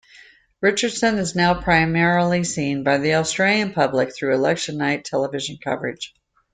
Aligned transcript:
Richardson 0.61 1.19
is 1.19 1.35
now 1.35 1.61
primarily 1.61 2.43
seen 2.43 2.81
by 2.83 2.97
the 2.97 3.13
Australian 3.13 3.71
public 3.71 4.11
through 4.15 4.33
election 4.33 4.79
night 4.79 5.05
television 5.05 5.59
coverage. 5.63 6.15